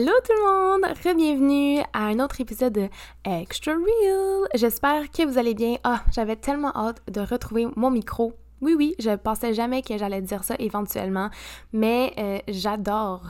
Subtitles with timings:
[0.00, 0.96] Hello tout le monde!
[1.04, 2.88] Re-bienvenue à un autre épisode de
[3.22, 4.48] Extra Real!
[4.54, 5.76] J'espère que vous allez bien.
[5.84, 8.32] Ah, j'avais tellement hâte de retrouver mon micro.
[8.62, 11.28] Oui, oui, je pensais jamais que j'allais dire ça éventuellement,
[11.74, 13.26] mais euh, j'adore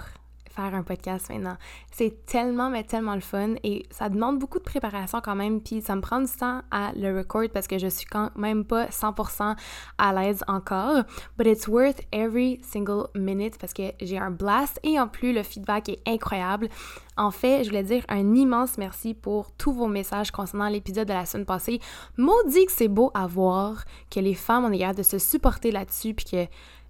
[0.50, 1.56] faire un podcast maintenant.
[1.90, 5.80] C'est tellement, mais tellement le fun et ça demande beaucoup de préparation quand même, puis
[5.80, 8.86] ça me prend du temps à le record parce que je suis quand même pas
[8.86, 9.57] 100%
[9.98, 11.04] à l'aise encore.
[11.39, 15.43] But it's worth every single minute parce que j'ai un blast et en plus le
[15.43, 16.68] feedback est incroyable.
[17.17, 21.12] En fait, je voulais dire un immense merci pour tous vos messages concernant l'épisode de
[21.12, 21.80] la semaine passée.
[22.17, 26.14] Maudit que c'est beau à voir que les femmes ont l'air de se supporter là-dessus
[26.14, 26.46] puis que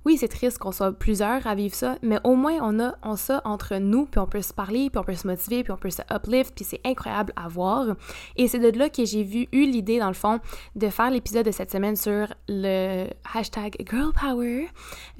[0.06, 3.16] oui, c'est triste qu'on soit plusieurs à vivre ça, mais au moins on a on
[3.16, 5.76] ça entre nous, puis on peut se parler, puis on peut se motiver, puis on
[5.76, 7.96] peut se uplift, puis c'est incroyable à voir.
[8.36, 10.40] Et c'est de là que j'ai vu eu l'idée dans le fond
[10.74, 14.68] de faire l'épisode de cette semaine sur le hashtag Girl Power,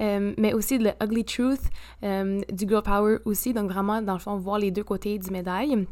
[0.01, 1.61] euh, mais aussi le Ugly Truth
[2.03, 5.29] euh, du Girl Power aussi, donc vraiment dans le fond voir les deux côtés du
[5.29, 5.85] médaille,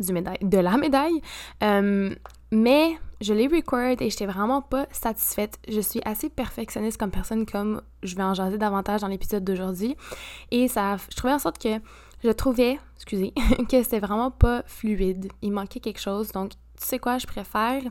[0.00, 1.20] du médaille, de la médaille.
[1.62, 2.14] Euh,
[2.50, 5.58] mais je l'ai record et j'étais vraiment pas satisfaite.
[5.68, 9.96] Je suis assez perfectionniste comme personne, comme je vais en jaser davantage dans l'épisode d'aujourd'hui.
[10.50, 11.80] Et ça, je trouvais en sorte que
[12.22, 13.32] je trouvais, excusez,
[13.70, 15.32] que c'était vraiment pas fluide.
[15.40, 16.32] Il manquait quelque chose.
[16.32, 17.82] Donc, tu sais quoi, je préfère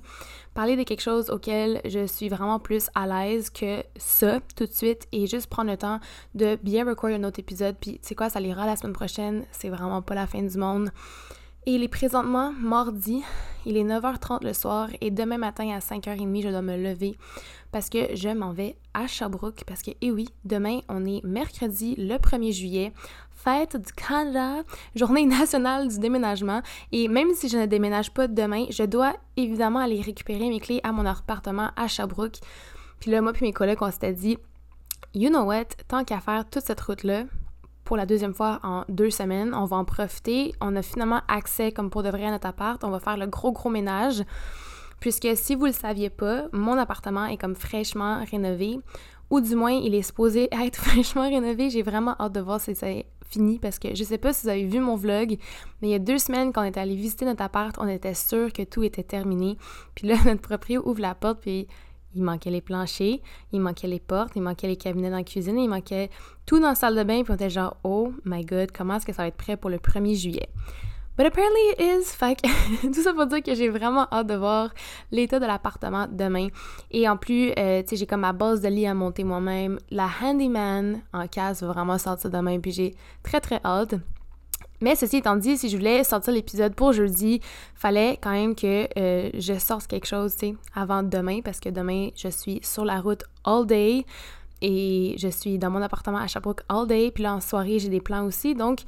[0.53, 4.71] parler de quelque chose auquel je suis vraiment plus à l'aise que ça tout de
[4.71, 5.99] suite et juste prendre le temps
[6.35, 7.77] de bien record un autre épisode.
[7.79, 9.45] Puis, tu sais quoi, ça l'ira la semaine prochaine.
[9.51, 10.91] C'est vraiment pas la fin du monde.
[11.67, 13.21] Et il est présentement mardi,
[13.67, 17.15] il est 9h30 le soir et demain matin à 5h30, je dois me lever
[17.71, 21.93] parce que je m'en vais à Sherbrooke parce que, eh oui, demain, on est mercredi
[21.99, 22.93] le 1er juillet,
[23.29, 24.63] fête du Canada,
[24.95, 29.81] journée nationale du déménagement et même si je ne déménage pas demain, je dois évidemment
[29.81, 32.39] aller récupérer mes clés à mon appartement à Sherbrooke.
[32.99, 34.39] Puis là, moi puis mes collègues, on s'était dit,
[35.13, 37.25] you know what, tant qu'à faire toute cette route-là,
[37.83, 39.53] pour la deuxième fois en deux semaines.
[39.53, 40.53] On va en profiter.
[40.61, 42.83] On a finalement accès, comme pour de vrai, à notre appart.
[42.83, 44.23] On va faire le gros, gros ménage.
[44.99, 48.79] Puisque si vous le saviez pas, mon appartement est comme fraîchement rénové.
[49.29, 51.69] Ou du moins, il est supposé être fraîchement rénové.
[51.69, 54.49] J'ai vraiment hâte de voir si c'est fini parce que je sais pas si vous
[54.49, 55.37] avez vu mon vlog,
[55.81, 58.13] mais il y a deux semaines quand on est allé visiter notre appart, on était
[58.13, 59.57] sûr que tout était terminé.
[59.95, 61.67] Puis là, notre propriétaire ouvre la porte puis
[62.15, 63.19] il manquait les planchers,
[63.51, 66.09] il manquait les portes, il manquait les cabinets dans la cuisine, il manquait
[66.45, 69.05] tout dans la salle de bain, puis on était genre, oh my god, comment est-ce
[69.05, 70.49] que ça va être prêt pour le 1er juillet?
[71.17, 72.15] But apparently it is.
[72.15, 72.35] Fait
[72.81, 74.73] tout ça pour dire que j'ai vraiment hâte de voir
[75.11, 76.47] l'état de l'appartement demain.
[76.89, 79.77] Et en plus, euh, tu sais, j'ai comme ma base de lit à monter moi-même.
[79.91, 83.95] La handyman en casse va vraiment sortir demain, puis j'ai très très hâte.
[84.81, 87.39] Mais ceci étant dit, si je voulais sortir l'épisode pour jeudi,
[87.75, 91.69] fallait quand même que euh, je sorte quelque chose, tu sais, avant demain, parce que
[91.69, 94.05] demain, je suis sur la route all day
[94.61, 97.11] et je suis dans mon appartement à Sherbrooke all day.
[97.11, 98.55] Puis là, en soirée, j'ai des plans aussi.
[98.55, 98.81] Donc,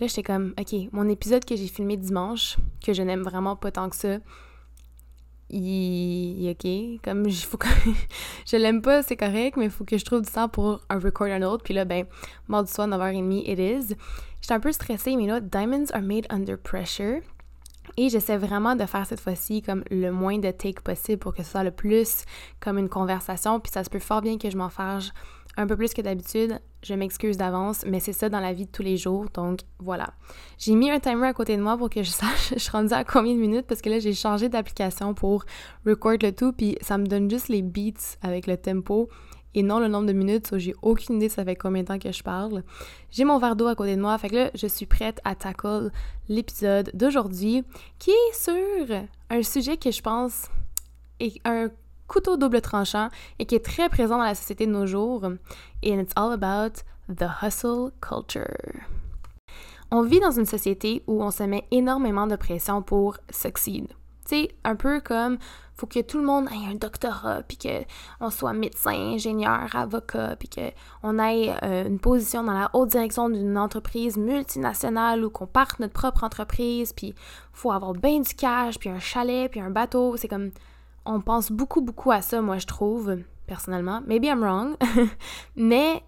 [0.00, 3.70] là, j'étais comme, OK, mon épisode que j'ai filmé dimanche, que je n'aime vraiment pas
[3.70, 4.18] tant que ça,
[5.50, 7.68] il, ok, comme il faut que
[8.46, 10.98] je l'aime pas, c'est correct, mais il faut que je trouve du temps pour un
[10.98, 11.62] record un autre.
[11.62, 12.06] Puis là, ben,
[12.48, 13.94] mardi soir, 9h30, it is.
[14.40, 17.20] J'étais un peu stressée, mais là, diamonds are made under pressure.
[17.96, 21.42] Et j'essaie vraiment de faire cette fois-ci comme le moins de take possible pour que
[21.42, 22.24] ce soit le plus
[22.60, 23.60] comme une conversation.
[23.60, 25.10] Puis ça se peut fort bien que je m'en fâche
[25.56, 26.60] un peu plus que d'habitude.
[26.82, 29.26] Je m'excuse d'avance, mais c'est ça dans la vie de tous les jours.
[29.34, 30.10] Donc voilà.
[30.58, 32.92] J'ai mis un timer à côté de moi pour que je sache je suis rendue
[32.92, 35.44] à combien de minutes parce que là j'ai changé d'application pour
[35.84, 39.08] record le tout puis ça me donne juste les beats avec le tempo
[39.54, 40.56] et non le nombre de minutes.
[40.58, 42.62] j'ai aucune idée ça fait combien de temps que je parle.
[43.10, 45.34] J'ai mon verre d'eau à côté de moi, fait que là je suis prête à
[45.34, 45.90] tackle
[46.28, 47.64] l'épisode d'aujourd'hui
[47.98, 48.54] qui est sur
[49.30, 50.48] un sujet que je pense
[51.18, 51.70] est un
[52.08, 53.08] couteau double tranchant
[53.38, 55.24] et qui est très présent dans la société de nos jours.
[55.82, 58.82] Et it's all about the hustle culture.
[59.90, 63.88] On vit dans une société où on se met énormément de pression pour succeed.
[64.28, 65.38] Tu sais, un peu comme
[65.76, 70.48] faut que tout le monde ait un doctorat, puis qu'on soit médecin, ingénieur, avocat, puis
[70.48, 75.78] qu'on ait euh, une position dans la haute direction d'une entreprise multinationale ou qu'on parte
[75.78, 77.14] notre propre entreprise, puis
[77.52, 80.16] faut avoir bien du cash, puis un chalet, puis un bateau.
[80.16, 80.50] C'est comme
[81.06, 83.16] on pense beaucoup, beaucoup à ça, moi, je trouve,
[83.46, 84.02] personnellement.
[84.06, 84.76] Maybe I'm wrong.
[85.56, 86.02] Mais,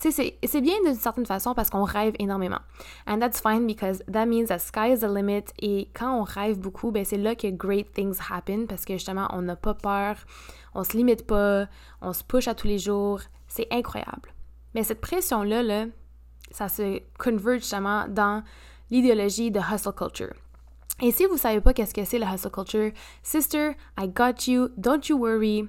[0.00, 2.58] tu sais, c'est bien d'une certaine façon parce qu'on rêve énormément.
[3.06, 5.44] And that's fine because that means that sky is the limit.
[5.60, 9.28] Et quand on rêve beaucoup, ben c'est là que great things happen parce que justement,
[9.30, 10.16] on n'a pas peur,
[10.74, 11.66] on se limite pas,
[12.02, 13.20] on se push à tous les jours.
[13.48, 14.34] C'est incroyable.
[14.74, 15.86] Mais cette pression-là, là,
[16.50, 18.42] ça se converge justement dans
[18.90, 20.34] l'idéologie de hustle culture.
[21.02, 22.92] Et si vous savez pas qu'est-ce que c'est la hustle culture,
[23.22, 25.68] sister, I got you, don't you worry.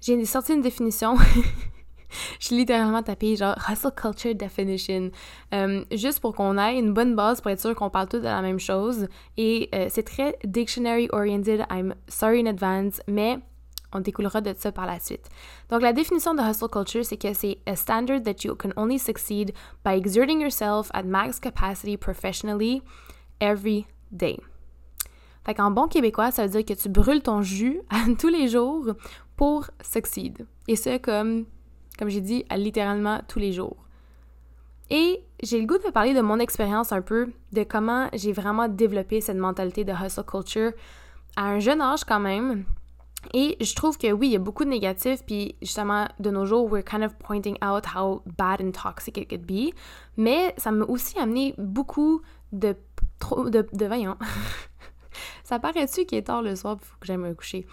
[0.00, 1.16] J'ai sorti une définition.
[2.40, 5.10] je littéralement tapé genre hustle culture definition,
[5.54, 8.24] euh, juste pour qu'on ait une bonne base pour être sûr qu'on parle tous de
[8.24, 9.08] la même chose.
[9.36, 13.38] Et euh, c'est très dictionary oriented, I'm sorry in advance, mais
[13.92, 15.28] on découlera de ça par la suite.
[15.68, 18.98] Donc la définition de hustle culture, c'est que c'est a standard that you can only
[18.98, 19.52] succeed
[19.84, 22.82] by exerting yourself at max capacity professionally
[23.40, 24.38] every day.
[25.44, 27.80] Fait qu'en bon québécois, ça veut dire que tu brûles ton jus
[28.18, 28.86] tous les jours
[29.36, 30.46] pour succeed.
[30.68, 31.46] Et ça, comme,
[31.98, 33.76] comme j'ai dit, littéralement tous les jours.
[34.90, 38.68] Et j'ai le goût de parler de mon expérience un peu, de comment j'ai vraiment
[38.68, 40.72] développé cette mentalité de hustle culture
[41.36, 42.64] à un jeune âge quand même.
[43.34, 46.46] Et je trouve que oui, il y a beaucoup de négatifs, puis justement, de nos
[46.46, 49.72] jours, we're kind of pointing out how bad and toxic it could be.
[50.16, 52.22] Mais ça m'a aussi amené beaucoup
[52.52, 52.74] de.
[53.46, 54.16] de, de voyons.
[55.44, 57.66] Ça paraît-tu qu'il est tard le soir, il faut que j'aille me coucher?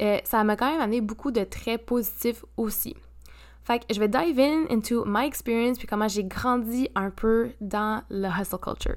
[0.00, 2.96] Euh, ça m'a quand même amené beaucoup de traits positifs aussi.
[3.64, 7.50] Fait que je vais dive in into my experience puis comment j'ai grandi un peu
[7.60, 8.96] dans le hustle culture.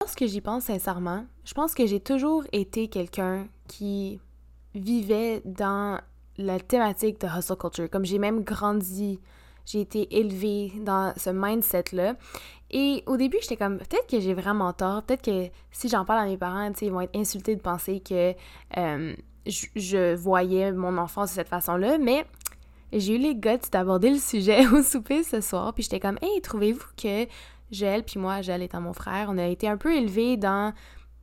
[0.00, 4.20] Lorsque j'y pense sincèrement, je pense que j'ai toujours été quelqu'un qui
[4.78, 6.00] vivais dans
[6.38, 7.90] la thématique de hustle culture.
[7.90, 9.20] Comme j'ai même grandi,
[9.64, 12.14] j'ai été élevée dans ce mindset-là.
[12.70, 16.20] Et au début, j'étais comme, peut-être que j'ai vraiment tort, peut-être que si j'en parle
[16.20, 18.34] à mes parents, ils vont être insultés de penser que
[18.76, 19.14] euh,
[19.46, 22.26] je, voyais mon enfant de cette façon-là, mais
[22.92, 26.40] j'ai eu les guts d'aborder le sujet au souper ce soir, puis j'étais comme, hey,
[26.40, 27.26] trouvez-vous que
[27.70, 30.72] Joël, puis moi, Joël étant mon frère, on a été un peu élevés dans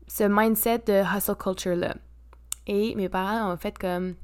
[0.07, 1.95] ce mindset de hustle culture-là.
[2.67, 4.15] Et mes parents ont fait comme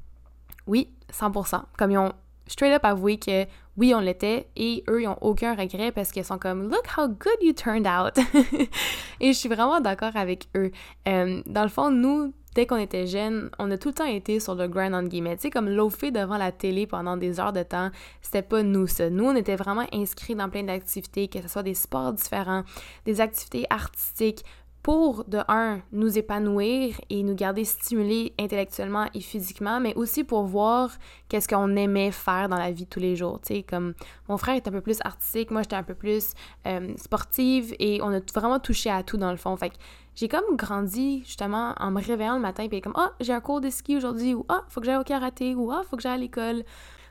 [0.67, 1.63] oui, 100%.
[1.77, 2.13] Comme ils ont
[2.47, 3.45] straight up avoué que
[3.77, 7.07] oui, on l'était et eux, ils n'ont aucun regret parce qu'ils sont comme Look how
[7.07, 8.17] good you turned out.
[9.21, 10.71] et je suis vraiment d'accord avec eux.
[11.07, 14.41] Euh, dans le fond, nous, dès qu'on était jeunes, on a tout le temps été
[14.41, 15.37] sur le grind on guillemets.
[15.37, 17.89] Tu sais, comme loafer devant la télé pendant des heures de temps,
[18.21, 19.09] c'était pas nous ça.
[19.09, 22.63] Nous, on était vraiment inscrits dans plein d'activités, que ce soit des sports différents,
[23.05, 24.43] des activités artistiques,
[24.81, 30.43] pour, de un, nous épanouir et nous garder stimulés intellectuellement et physiquement, mais aussi pour
[30.43, 30.91] voir
[31.27, 33.39] qu'est-ce qu'on aimait faire dans la vie tous les jours.
[33.41, 33.93] Tu sais, comme
[34.29, 36.33] mon frère est un peu plus artistique, moi j'étais un peu plus
[36.65, 39.55] euh, sportive et on a vraiment touché à tout dans le fond.
[39.57, 39.75] Fait que
[40.15, 43.61] j'ai comme grandi justement en me réveillant le matin et comme ah j'ai un cours
[43.61, 46.13] de ski aujourd'hui ou ah faut que j'aille au karaté ou ah faut que j'aille
[46.13, 46.63] à l'école.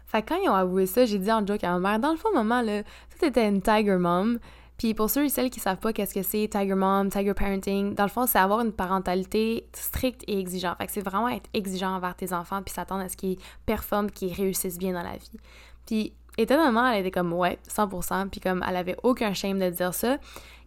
[0.08, 2.12] Fait que quand ils ont avoué ça, j'ai dit en joke à ma mère, dans
[2.12, 4.38] le fond, maman, là, ça c'était une tiger mom.
[4.78, 7.94] Puis pour ceux et celles qui savent pas qu'est-ce que c'est Tiger Mom, Tiger Parenting,
[7.94, 10.78] dans le fond, c'est avoir une parentalité stricte et exigeante.
[10.78, 14.08] Fait que c'est vraiment être exigeant envers tes enfants puis s'attendre à ce qu'ils performent,
[14.10, 15.40] qu'ils réussissent bien dans la vie.
[15.84, 19.92] Puis étonnamment, elle était comme ouais, 100%, puis comme elle avait aucun shame de dire
[19.92, 20.18] ça.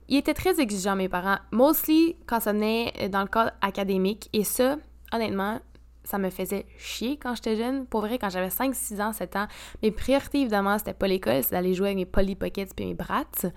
[0.09, 4.29] Ils étaient très exigeants, mes parents, mostly quand ça venait dans le cadre académique.
[4.33, 4.75] Et ça,
[5.13, 5.61] honnêtement,
[6.03, 7.85] ça me faisait chier quand j'étais jeune.
[7.85, 9.47] Pour vrai, quand j'avais 5, 6 ans, 7 ans,
[9.81, 12.93] mes priorités, évidemment, c'était pas l'école, c'est d'aller jouer avec mes Polly Pockets puis mes
[12.93, 13.51] Brats.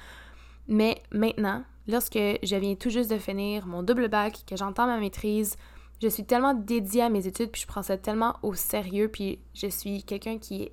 [0.68, 4.98] Mais maintenant, lorsque je viens tout juste de finir mon double bac, que j'entends ma
[4.98, 5.56] maîtrise,
[6.02, 9.38] je suis tellement dédiée à mes études, puis je prends ça tellement au sérieux, puis
[9.54, 10.70] je suis quelqu'un qui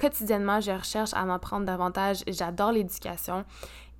[0.00, 2.24] quotidiennement, je recherche à m'apprendre davantage.
[2.26, 3.44] J'adore l'éducation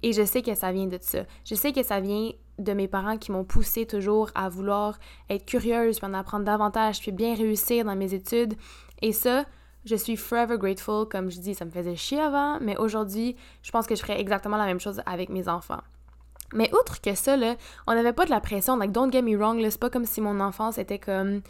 [0.02, 1.24] et je sais que ça vient de ça.
[1.44, 4.98] Je sais que ça vient de mes parents qui m'ont poussé toujours à vouloir
[5.28, 8.54] être curieuse, puis en apprendre davantage, puis bien réussir dans mes études.
[9.02, 9.44] Et ça,
[9.84, 11.06] je suis forever grateful.
[11.08, 14.20] Comme je dis, ça me faisait chier avant, mais aujourd'hui, je pense que je ferais
[14.20, 15.82] exactement la même chose avec mes enfants.
[16.52, 17.36] Mais outre que ça,
[17.86, 18.76] on n'avait pas de la pression.
[18.76, 21.42] Like, don't get me wrong, c'est pas comme si mon enfance était comme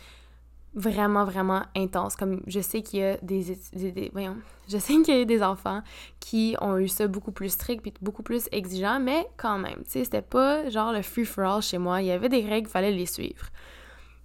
[0.75, 2.17] vraiment, vraiment intense.
[2.17, 3.43] Comme je sais qu'il y a des,
[4.69, 5.83] je sais qu'il y a des enfants
[6.21, 9.91] qui ont eu ça beaucoup plus strict puis beaucoup plus exigeant, mais quand même, tu
[9.91, 12.03] sais, c'était pas genre le free for all chez moi.
[12.03, 13.47] Il y avait des règles, il fallait les suivre.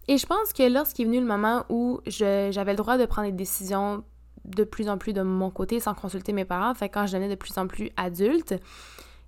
[0.08, 3.28] Et je pense que lorsqu'il est venu le moment où j'avais le droit de prendre
[3.28, 4.04] des décisions
[4.46, 7.30] de plus en plus de mon côté sans consulter mes parents, fait quand je devenais
[7.30, 8.54] de plus en plus adulte,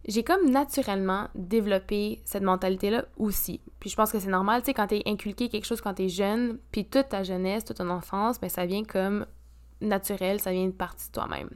[0.08, 3.60] j'ai comme naturellement développé cette mentalité-là aussi.
[3.80, 6.10] Puis je pense que c'est normal, tu sais, quand t'es inculqué quelque chose quand t'es
[6.10, 9.26] jeune, puis toute ta jeunesse, toute ton enfance, mais ben, ça vient comme
[9.82, 11.50] naturel, ça vient de partie de toi-même.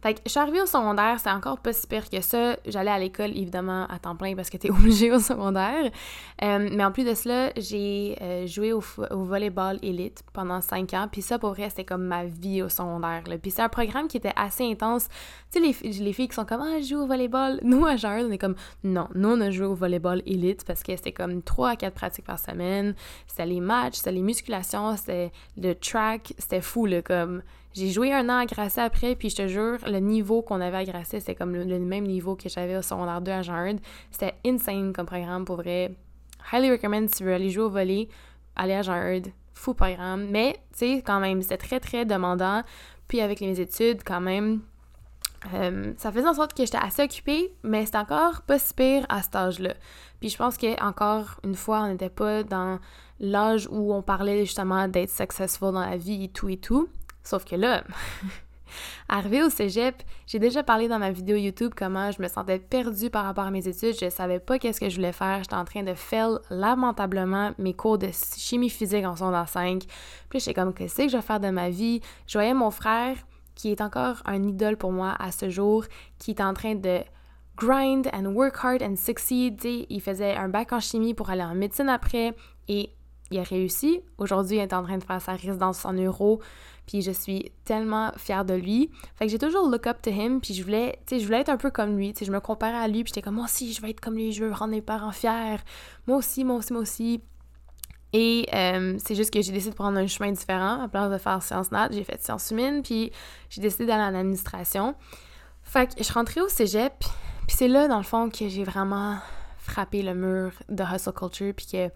[0.00, 2.56] Fait que je suis arrivée au secondaire, c'est encore pas si pire que ça.
[2.66, 5.90] J'allais à l'école, évidemment, à temps plein parce que t'es obligée au secondaire.
[6.42, 10.94] Euh, mais en plus de cela, j'ai euh, joué au, au, volleyball élite pendant cinq
[10.94, 11.08] ans.
[11.10, 13.22] Puis ça, pour vrai, c'était comme ma vie au secondaire.
[13.26, 13.38] Là.
[13.38, 15.08] Puis c'est un programme qui était assez intense.
[15.50, 17.96] Tu sais, les, les, filles qui sont comme «Ah, je joue au volleyball!» Nous, à
[17.96, 21.12] Jean, on est comme «Non, nous, on a joué au volleyball élite parce que c'était
[21.12, 22.94] comme trois à quatre pratiques par semaine.
[23.26, 26.34] C'était les matchs, c'était les musculations, c'était le track.
[26.38, 27.42] C'était fou, là, comme
[27.74, 30.78] J'ai joué un an à Grasset après, puis je te jure, le niveau qu'on avait
[30.78, 33.76] à Grasset, c'était comme le, même niveau que j'avais au secondaire 2 à Jean
[34.10, 35.94] C'était insane comme programme, pour vrai.
[36.52, 38.08] Highly recommend si tu veux aller jouer au volley,
[38.56, 39.22] aller à Jean
[39.52, 40.28] Fou programme.
[40.30, 42.62] Mais, tu sais, quand même, c'était très, très demandant.
[43.06, 44.60] Puis avec mes études, quand même,
[45.54, 49.06] euh, ça faisait en sorte que j'étais assez occupée, mais c'était encore pas si pire
[49.08, 49.74] à cet âge-là.
[50.20, 52.78] Puis je pense que encore une fois, on n'était pas dans
[53.20, 56.88] l'âge où on parlait justement d'être successful dans la vie et tout et tout.
[57.22, 57.84] Sauf que là,
[59.08, 63.10] arrivé au cégep, j'ai déjà parlé dans ma vidéo YouTube comment je me sentais perdue
[63.10, 63.94] par rapport à mes études.
[64.00, 65.38] Je savais pas qu'est-ce que je voulais faire.
[65.38, 69.84] J'étais en train de faire lamentablement mes cours de chimie physique en secondaire 5.
[70.28, 72.00] Puis j'étais comme, qu'est-ce que je vais faire de ma vie?
[72.26, 73.16] Je voyais mon frère
[73.54, 75.84] qui est encore un idole pour moi à ce jour,
[76.18, 77.00] qui est en train de
[77.56, 79.64] grind and work hard and succeed.
[79.64, 82.34] il faisait un bac en chimie pour aller en médecine après
[82.68, 82.90] et
[83.30, 84.00] il a réussi.
[84.16, 86.40] Aujourd'hui, il est en train de faire sa résidence en euros.
[86.88, 88.90] Puis je suis tellement fière de lui.
[89.16, 90.40] Fait que j'ai toujours look up to him.
[90.40, 92.14] Puis je voulais, tu sais, je voulais être un peu comme lui.
[92.14, 93.04] Tu sais, je me comparais à lui.
[93.04, 94.32] Puis j'étais comme, moi aussi, je veux être comme lui.
[94.32, 95.58] Je veux rendre mes parents fiers.
[96.06, 97.20] Moi aussi, moi aussi, moi aussi.
[98.14, 100.82] Et euh, c'est juste que j'ai décidé de prendre un chemin différent.
[100.82, 103.12] À place de faire sciences nat, j'ai fait sciences humaines, puis
[103.50, 104.94] j'ai décidé d'aller en administration.
[105.62, 106.94] Fait que je suis rentrée au cégep,
[107.46, 109.18] puis c'est là, dans le fond, que j'ai vraiment
[109.58, 111.90] frappé le mur de hustle culture, puis que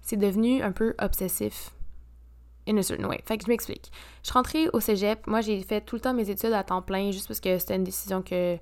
[0.00, 1.72] c'est devenu un peu obsessif.
[2.68, 3.20] In a certain way.
[3.24, 3.90] Fait que je m'explique.
[4.22, 5.26] Je suis rentrée au cégep.
[5.26, 7.76] Moi, j'ai fait tout le temps mes études à temps plein, juste parce que c'était
[7.76, 8.58] une décision que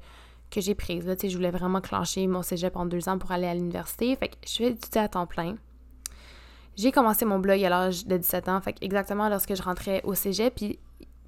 [0.50, 1.06] que j'ai prise.
[1.06, 4.14] Là, je voulais vraiment clencher mon cégep en deux ans pour aller à l'université.
[4.16, 5.56] Fait que je fais étudier à temps plein.
[6.76, 10.14] J'ai commencé mon blog à l'âge de 17 ans, fait exactement lorsque je rentrais au
[10.14, 10.54] cégep.
[10.54, 10.78] Puis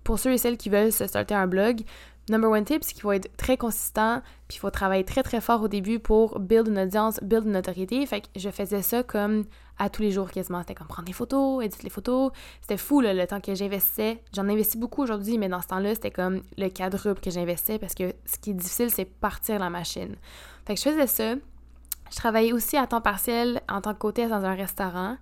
[0.05, 1.83] pour ceux et celles qui veulent se starter un blog,
[2.31, 5.41] number one tip, c'est qu'il faut être très consistant, puis il faut travailler très très
[5.41, 8.05] fort au début pour build une audience, build une autorité.
[8.07, 9.45] Fait que je faisais ça comme
[9.79, 10.61] à tous les jours quasiment.
[10.61, 12.33] C'était comme prendre des photos, éditer les photos.
[12.61, 14.23] C'était fou le temps que j'investissais.
[14.35, 17.95] J'en investis beaucoup aujourd'hui, mais dans ce temps-là, c'était comme le quadruple que j'investissais parce
[17.95, 20.17] que ce qui est difficile, c'est partir la machine.
[20.67, 21.35] Fait que je faisais ça.
[22.11, 25.17] Je travaillais aussi à temps partiel en tant qu'hôtesse dans un restaurant.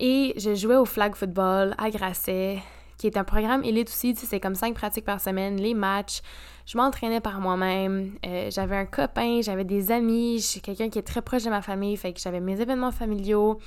[0.00, 2.58] Et je jouais au flag football à Grasset,
[2.98, 4.14] qui est un programme élite aussi.
[4.16, 6.20] C'est comme cinq pratiques par semaine, les matchs.
[6.66, 8.12] Je m'entraînais par moi-même.
[8.26, 10.40] Euh, j'avais un copain, j'avais des amis.
[10.40, 13.58] J'ai quelqu'un qui est très proche de ma famille, fait que j'avais mes événements familiaux.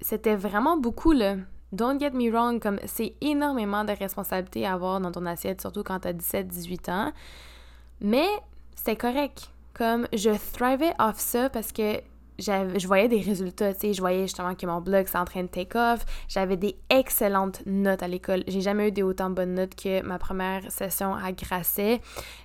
[0.00, 1.36] C'était vraiment beaucoup, là.
[1.72, 5.82] Don't get me wrong, comme c'est énormément de responsabilités à avoir dans ton assiette, surtout
[5.82, 7.12] quand t'as 17-18 ans.
[8.00, 8.28] Mais
[8.74, 9.50] c'était correct.
[9.74, 12.00] Comme je thrivais off ça parce que
[12.38, 15.42] je voyais des résultats, tu sais, je voyais justement que mon blog s'est en train
[15.42, 18.44] de take off, j'avais des excellentes notes à l'école.
[18.46, 22.00] J'ai jamais eu des autant bonnes notes que ma première session à Grasset.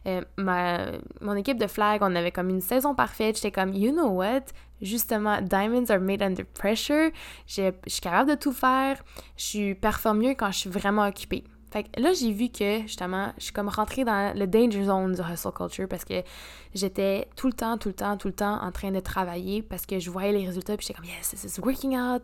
[0.08, 0.88] Euh, ma,
[1.22, 4.46] mon équipe de flag, on avait comme une saison parfaite, j'étais comme, you know what,
[4.82, 7.12] justement, diamonds are made under pressure,
[7.48, 9.02] je suis capable de tout faire,
[9.38, 11.44] je performe mieux quand je suis vraiment occupée.
[11.72, 15.14] Fait que là, j'ai vu que, justement, je suis comme rentrée dans le danger zone
[15.14, 16.22] du hustle culture parce que
[16.76, 19.86] j'étais tout le temps, tout le temps, tout le temps en train de travailler parce
[19.86, 22.24] que je voyais les résultats puis j'étais comme, yes, this is working out.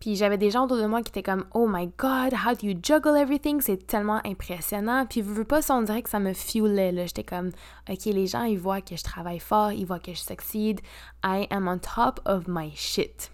[0.00, 2.66] Puis j'avais des gens autour de moi qui étaient comme, oh my god, how do
[2.66, 3.60] you juggle everything?
[3.60, 5.06] C'est tellement impressionnant.
[5.06, 7.06] Puis vous veux pas, ça, on dirait que ça me fuelait, là.
[7.06, 7.52] J'étais comme,
[7.88, 10.80] ok, les gens, ils voient que je travaille fort, ils voient que je succeed.
[11.24, 13.30] I am on top of my shit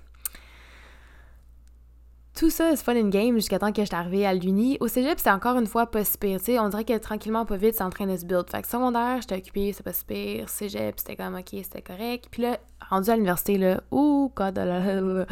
[2.38, 4.76] tout ça, c'est fun in game jusqu'à temps que j'étais arrivée à l'uni.
[4.78, 6.58] Au cégep, c'est encore une fois pas si pire, tu sais.
[6.60, 8.48] On dirait que tranquillement, pas vite, c'est en train de se build.
[8.48, 10.48] Fait que secondaire, j'étais occupée, c'est pas si pire.
[10.48, 12.28] Cégep, c'était comme, ok, c'était correct.
[12.30, 15.26] Puis là, rendu à l'université, là, oh god,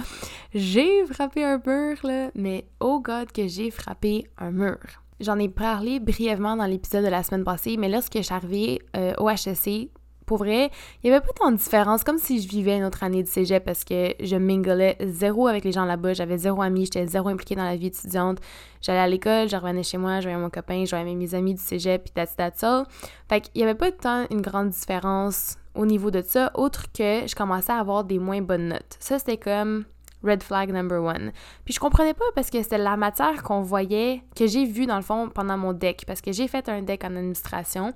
[0.52, 2.30] j'ai frappé un mur, là.
[2.34, 4.78] Mais oh god, que j'ai frappé un mur.
[5.20, 8.82] J'en ai parlé brièvement dans l'épisode de la semaine passée, mais lorsque je suis arrivée
[8.96, 9.90] euh, au HSC,
[10.26, 10.70] pour vrai,
[11.02, 13.28] il n'y avait pas tant de différence, comme si je vivais une autre année de
[13.28, 17.28] cégep parce que je minglais zéro avec les gens là-bas, j'avais zéro ami, j'étais zéro
[17.28, 18.38] impliquée dans la vie étudiante.
[18.82, 21.54] J'allais à l'école, je revenais chez moi, je voyais mon copain, je voyais mes amis
[21.54, 22.84] du cégep, puis that's, that's all.
[23.28, 27.26] Fait qu'il n'y avait pas tant une grande différence au niveau de ça, autre que
[27.26, 28.96] je commençais à avoir des moins bonnes notes.
[28.98, 29.84] Ça, c'était comme
[30.22, 31.32] red flag number one.
[31.64, 34.96] Puis je comprenais pas parce que c'était la matière qu'on voyait, que j'ai vue dans
[34.96, 37.92] le fond pendant mon deck, parce que j'ai fait un deck en administration.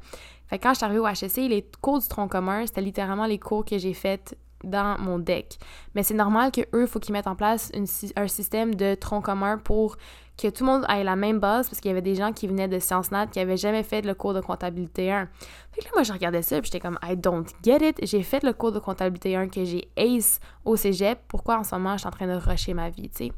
[0.47, 3.27] Fait que quand je suis arrivée au HEC, les cours du tronc commun, c'était littéralement
[3.27, 5.59] les cours que j'ai faits dans mon deck.
[5.95, 7.73] Mais c'est normal que eux, faut qu'ils mettent en place
[8.17, 9.97] un système de tronc commun pour
[10.41, 12.47] que tout le monde ait la même base parce qu'il y avait des gens qui
[12.47, 15.29] venaient de Sciences Nat qui avaient jamais fait le cours de comptabilité 1.
[15.73, 17.99] Fait que là, moi, je regardais ça puis j'étais comme I don't get it.
[18.03, 21.19] J'ai fait le cours de comptabilité 1 que j'ai ace au cégep.
[21.29, 23.33] Pourquoi en ce moment je suis en train de rusher ma vie, tu sais?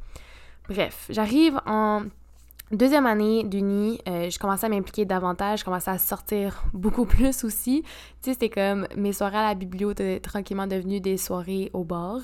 [0.68, 2.02] Bref, j'arrive en
[2.72, 7.44] Deuxième année d'uni, euh, je commençais à m'impliquer davantage, je commençais à sortir beaucoup plus
[7.44, 7.82] aussi.
[7.82, 7.90] Tu
[8.22, 12.20] sais, c'était comme mes soirées à la bibliothèque tranquillement devenues des soirées au bar,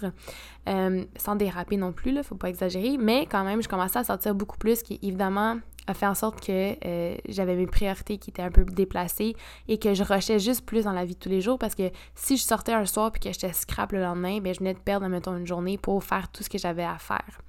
[0.67, 4.05] euh, sans déraper non plus, là, faut pas exagérer, mais quand même, je commençais à
[4.05, 8.31] sortir beaucoup plus, qui évidemment a fait en sorte que euh, j'avais mes priorités qui
[8.31, 9.37] étaient un peu déplacées
[9.69, 11.91] et que je rushais juste plus dans la vie de tous les jours parce que
[12.15, 14.79] si je sortais un soir puis que j'étais scrap le lendemain, ben je venais de
[14.79, 17.43] perdre, mettons, une journée pour faire tout ce que j'avais à faire.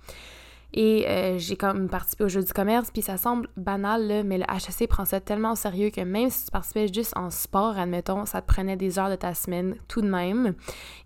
[0.73, 4.37] Et euh, j'ai comme participé au jeu du commerce, puis ça semble banal, là, mais
[4.37, 7.77] le HEC prend ça tellement au sérieux que même si tu participais juste en sport,
[7.77, 10.53] admettons, ça te prenait des heures de ta semaine tout de même.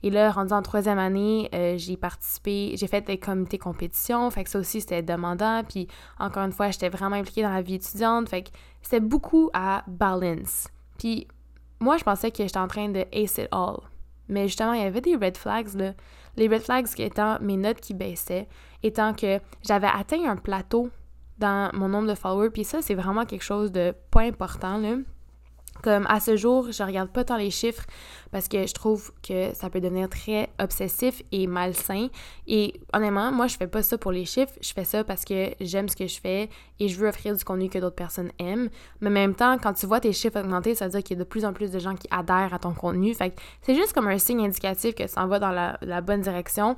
[0.03, 4.43] Et là, rendu en troisième année, euh, j'ai participé, j'ai fait des comités compétition, fait
[4.43, 5.87] que ça aussi c'était demandant, puis
[6.19, 8.49] encore une fois, j'étais vraiment impliquée dans la vie étudiante, fait que
[8.81, 10.67] c'était beaucoup à balance.
[10.97, 11.27] Puis
[11.79, 13.77] moi, je pensais que j'étais en train de ace it all.
[14.27, 15.93] Mais justement, il y avait des red flags, là.
[16.35, 18.47] Les red flags étant mes notes qui baissaient,
[18.81, 20.89] étant que j'avais atteint un plateau
[21.37, 24.95] dans mon nombre de followers, puis ça, c'est vraiment quelque chose de pas important, là.
[25.83, 27.83] Comme à ce jour, je regarde pas tant les chiffres
[28.31, 32.07] parce que je trouve que ça peut devenir très obsessif et malsain.
[32.47, 34.53] Et honnêtement, moi, je fais pas ça pour les chiffres.
[34.61, 36.49] Je fais ça parce que j'aime ce que je fais
[36.79, 38.69] et je veux offrir du contenu que d'autres personnes aiment.
[39.01, 41.19] Mais en même temps, quand tu vois tes chiffres augmenter, ça veut dire qu'il y
[41.19, 43.13] a de plus en plus de gens qui adhèrent à ton contenu.
[43.13, 46.77] C'est juste comme un signe indicatif que ça en va dans la, bonne direction.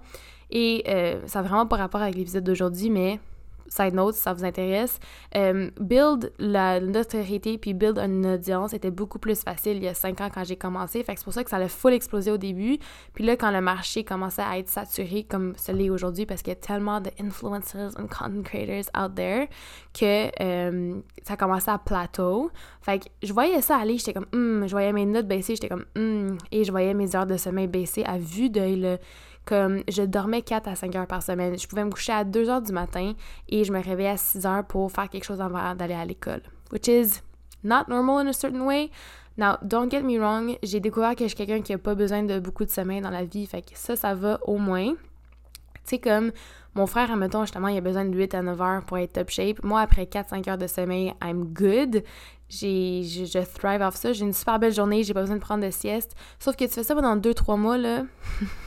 [0.49, 3.19] Et euh, ça n'a vraiment pas rapport avec l'épisode d'aujourd'hui, mais
[3.67, 4.99] side note, si ça vous intéresse,
[5.35, 9.93] euh, build la notoriété puis build une audience était beaucoup plus facile il y a
[9.93, 11.03] cinq ans quand j'ai commencé.
[11.05, 12.77] C'est pour ça que ça a full explosé au début.
[13.13, 16.51] Puis là, quand le marché commençait à être saturé comme ce l'est aujourd'hui, parce qu'il
[16.51, 19.47] y a tellement de influencers and content creators out there,
[19.93, 22.51] que euh, ça commençait à plateau.
[22.81, 25.69] Fait que je voyais ça aller, j'étais comme, hum, je voyais mes notes baisser, j'étais
[25.69, 28.97] comme, hum, et je voyais mes heures de sommeil baisser à vue d'œil,
[29.45, 31.57] comme je dormais 4 à 5 heures par semaine.
[31.57, 33.13] Je pouvais me coucher à 2 heures du matin
[33.49, 36.41] et je me réveillais à 6 heures pour faire quelque chose avant d'aller à l'école.
[36.71, 37.21] Which is
[37.63, 38.91] not normal in a certain way.
[39.37, 42.23] Now, don't get me wrong, j'ai découvert que je suis quelqu'un qui a pas besoin
[42.23, 43.45] de beaucoup de sommeil dans la vie.
[43.45, 44.93] Fait que ça, ça va au moins.
[44.93, 46.31] Tu sais, comme
[46.73, 49.29] mon frère, admettons, justement, il a besoin de 8 à 9 heures pour être top
[49.29, 49.61] shape.
[49.63, 52.03] Moi, après 4-5 heures de sommeil, I'm good.
[52.47, 54.13] J'ai, je, je thrive off ça.
[54.13, 56.15] J'ai une super belle journée, j'ai pas besoin de prendre de sieste.
[56.39, 58.03] Sauf que tu fais ça pendant 2-3 mois, là.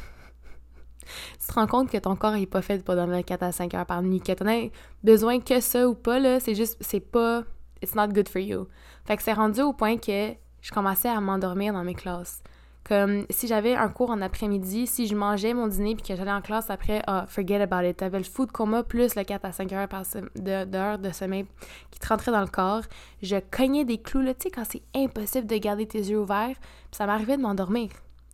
[1.41, 3.75] tu te rends compte que ton corps n'est pas fait pour dormir 4 à 5
[3.75, 4.71] heures par nuit, que t'en as
[5.03, 7.45] besoin que ça ou pas, là, c'est juste, c'est pas,
[7.83, 8.69] it's not good for you.
[9.07, 12.43] Fait que c'est rendu au point que je commençais à m'endormir dans mes classes.
[12.89, 16.33] Comme si j'avais un cours en après-midi, si je mangeais mon dîner puis que j'allais
[16.33, 17.99] en classe après, ah, forget about it.
[17.99, 20.05] T'avais le food coma plus le 4 à 5 heures par
[20.37, 21.45] d'heures de, sommeil
[21.91, 22.83] qui te rentrait dans le corps.
[23.23, 26.57] Je cognais des clous, là, tu sais, quand c'est impossible de garder tes yeux ouverts,
[26.57, 27.91] puis ça m'arrivait de m'endormir.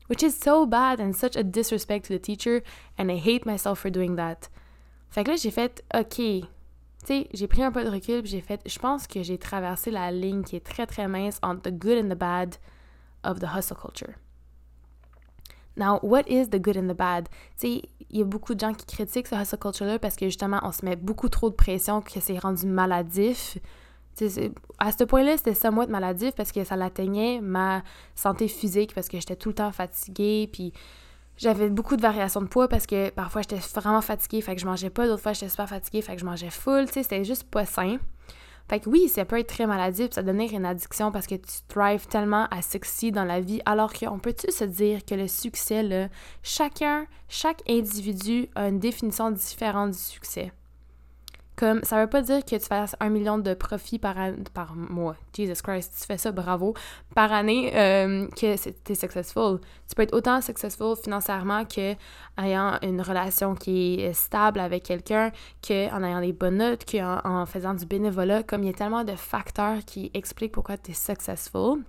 [0.08, 2.62] Which is so bad and such a disrespect to the teacher,
[2.98, 4.50] and I hate myself for doing that.
[5.10, 6.16] Fait que là, j'ai fait, OK.
[6.16, 6.46] Tu
[7.06, 10.10] sais, j'ai pris un peu de recul, j'ai fait, je pense que j'ai traversé la
[10.10, 12.56] ligne qui est très très mince entre the good and the bad
[13.22, 14.14] of the hustle culture.
[15.76, 17.28] Now, what is the good and the bad?
[17.58, 20.26] Tu sais, il y a beaucoup de gens qui critiquent ce hustle culture-là parce que
[20.26, 23.58] justement, on se met beaucoup trop de pression, que c'est rendu maladif
[24.79, 27.83] à ce point-là, c'était somewhat maladif parce que ça l'atteignait ma
[28.14, 30.72] santé physique parce que j'étais tout le temps fatiguée, puis
[31.37, 34.66] j'avais beaucoup de variations de poids parce que parfois j'étais vraiment fatiguée, fait que je
[34.66, 37.44] mangeais pas, d'autres fois j'étais super fatiguée, fait que je mangeais full, tu c'était juste
[37.44, 37.98] pas sain.
[38.68, 41.59] Fait que oui, ça peut être très maladif, ça devenir une addiction parce que tu
[41.68, 45.83] thrives tellement à succès dans la vie, alors qu'on peut-tu se dire que le succès,
[45.83, 46.09] là,
[46.42, 50.50] chacun, chaque individu a une définition différente du succès?
[51.56, 54.16] Comme, ça veut pas dire que tu fasses un million de profits par,
[54.52, 55.14] par mois.
[55.36, 56.74] Jesus Christ, tu fais ça, bravo.
[57.14, 59.60] Par année, euh, que tu es successful.
[59.88, 61.94] Tu peux être autant successful financièrement que
[62.42, 65.30] ayant une relation qui est stable avec quelqu'un,
[65.66, 68.42] qu'en ayant des bonnes notes, qu'en en faisant du bénévolat.
[68.42, 71.84] Comme il y a tellement de facteurs qui expliquent pourquoi tu es successful.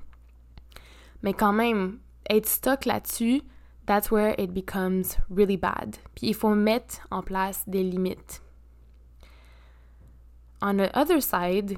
[1.24, 1.98] Mais quand même,
[2.30, 3.42] être stock là-dessus,
[3.88, 5.96] that's where it becomes really bad.
[6.14, 8.44] Puis il faut mettre en place des limites
[10.62, 11.78] on the other side,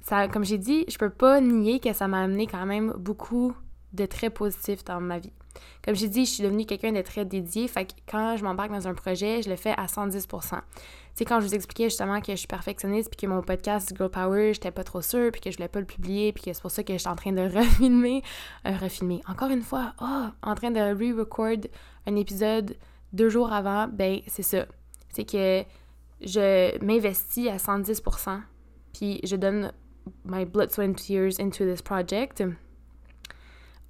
[0.00, 3.54] ça, comme j'ai dit, je peux pas nier que ça m'a amené quand même beaucoup
[3.92, 5.32] de très positifs dans ma vie.
[5.84, 8.70] Comme j'ai dit, je suis devenue quelqu'un de très dédié, fait que quand je m'embarque
[8.70, 10.58] dans un projet, je le fais à 110% Tu
[11.14, 14.10] sais, quand je vous expliquais justement que je suis perfectionniste, puis que mon podcast Girl
[14.10, 16.62] Power, j'étais pas trop sûre, puis que je voulais pas le publier, puis que c'est
[16.62, 18.22] pour ça que j'étais en train de refilmer,
[18.66, 21.68] euh, refilmer, encore une fois, oh, en train de re-record
[22.06, 22.76] un épisode
[23.12, 24.66] deux jours avant, ben c'est ça.
[25.08, 25.64] C'est que
[26.20, 28.40] je m'investis à 110%,
[28.92, 29.72] puis je donne
[30.24, 32.42] my blood, sweat and tears into this project.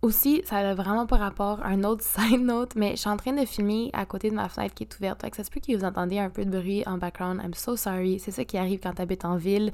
[0.03, 3.17] Aussi, ça n'a vraiment pas rapport à un autre side note, mais je suis en
[3.17, 5.23] train de filmer à côté de ma fenêtre qui est ouverte.
[5.23, 7.41] Fait que ça se peut que vous entendez un peu de bruit en background.
[7.43, 8.19] I'm so sorry.
[8.19, 9.73] C'est ça qui arrive quand tu habites en ville.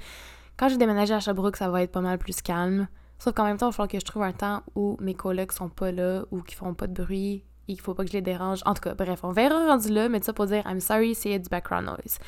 [0.56, 2.88] Quand j'ai déménagé à Sherbrooke, ça va être pas mal plus calme.
[3.18, 5.52] Sauf qu'en même temps, il va falloir que je trouve un temps où mes colocs
[5.52, 8.14] sont pas là ou qu'ils font pas de bruit et qu'il faut pas que je
[8.14, 8.60] les dérange.
[8.64, 11.32] En tout cas, bref, on verra rendu là, mais ça pour dire I'm sorry s'il
[11.32, 12.18] y a du background noise.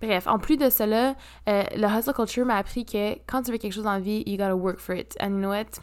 [0.00, 1.14] Bref, en plus de cela,
[1.48, 4.36] euh, le hustle culture m'a appris que quand tu veux quelque chose en vie, you
[4.36, 5.16] gotta work for it.
[5.20, 5.80] And you know what?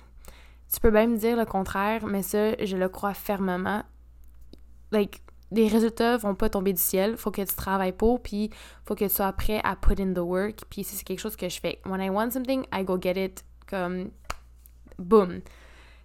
[0.72, 3.84] Tu peux même dire le contraire, mais ça, je le crois fermement.
[4.92, 7.18] Like, les résultats vont pas tomber du ciel.
[7.18, 8.50] Faut que tu travailles pour, puis
[8.86, 10.62] faut que tu sois prêt à put in the work.
[10.70, 11.80] Puis c'est quelque chose que je fais.
[11.86, 13.44] When I want something, I go get it.
[13.68, 14.12] Comme,
[14.98, 15.42] boom.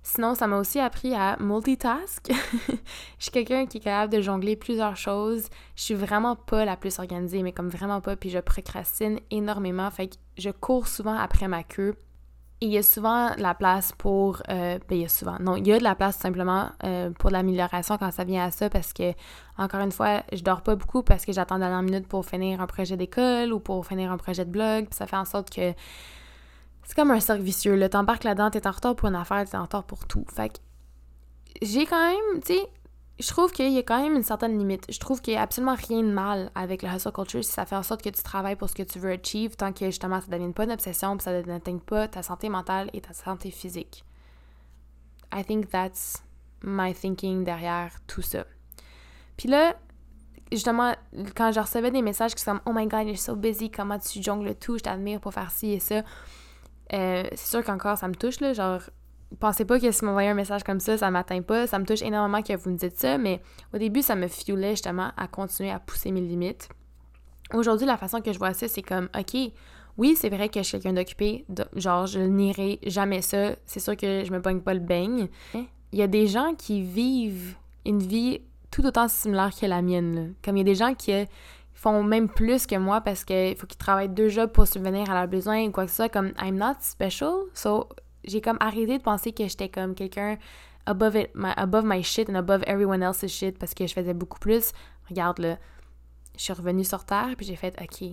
[0.07, 2.29] Sinon, ça m'a aussi appris à multitask.
[2.69, 2.75] je
[3.19, 5.49] suis quelqu'un qui est capable de jongler plusieurs choses.
[5.75, 9.91] Je suis vraiment pas la plus organisée, mais comme vraiment pas, puis je procrastine énormément.
[9.91, 11.97] Fait que je cours souvent après ma queue
[12.61, 14.43] il y a souvent la place pour.
[14.49, 15.37] Euh, ben, il y a souvent.
[15.41, 18.51] Non, il y a de la place simplement euh, pour l'amélioration quand ça vient à
[18.51, 19.13] ça parce que,
[19.59, 22.61] encore une fois, je dors pas beaucoup parce que j'attends la dernière minute pour finir
[22.61, 24.87] un projet d'école ou pour finir un projet de blog.
[24.87, 25.73] Puis ça fait en sorte que.
[26.85, 27.75] C'est comme un cercle vicieux.
[27.75, 30.25] Là, t'embarques là-dedans, t'es en retard pour une affaire, t'es en retard pour tout.
[30.29, 30.59] Fait que.
[31.63, 32.69] J'ai quand même, tu sais,
[33.21, 34.87] je trouve qu'il y a quand même une certaine limite.
[34.91, 37.65] Je trouve qu'il n'y a absolument rien de mal avec le hustle culture si ça
[37.65, 40.21] fait en sorte que tu travailles pour ce que tu veux achieve, tant que justement
[40.21, 43.13] ça ne devienne pas une obsession, puis ça n'atteigne pas ta santé mentale et ta
[43.13, 44.05] santé physique.
[45.33, 46.23] I think that's
[46.63, 48.45] my thinking derrière tout ça.
[49.37, 49.77] Puis là,
[50.51, 50.95] justement,
[51.37, 54.23] quand je recevais des messages qui sont Oh my god, you're so busy, comment tu
[54.23, 56.03] jongles tout, je t'admire pour faire ci et ça.
[56.93, 58.81] Euh, c'est sûr qu'encore ça me touche, là, genre
[59.41, 61.67] pensez pas que si m'envoyez un message comme ça, ça m'atteint pas.
[61.67, 63.41] Ça me touche énormément que vous me dites ça, mais
[63.73, 66.69] au début, ça me fuelait justement à continuer à pousser mes limites.
[67.53, 69.37] Aujourd'hui, la façon que je vois ça, c'est comme, OK,
[69.97, 71.45] oui, c'est vrai que je suis quelqu'un d'occupé,
[71.77, 73.55] genre, je n'irai jamais ça.
[73.65, 75.29] C'est sûr que je me pogne pas le beigne.
[75.55, 77.55] Il y a des gens qui vivent
[77.87, 80.35] une vie tout autant similaire que la mienne.
[80.43, 81.13] Comme il y a des gens qui
[81.85, 85.15] font même plus que moi parce qu'il faut qu'ils travaillent deux jobs pour subvenir à
[85.15, 86.09] leurs besoins ou quoi que ce soit.
[86.09, 87.91] Comme, I'm not special, so
[88.25, 90.39] j'ai comme arrêté de penser que j'étais comme quelqu'un
[90.87, 94.39] above my, above my shit and above everyone else's shit parce que je faisais beaucoup
[94.39, 94.73] plus.
[95.11, 95.59] Regarde là,
[96.39, 98.09] je suis revenue sur terre puis j'ai fait OK.